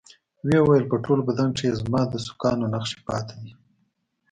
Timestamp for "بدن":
1.27-1.49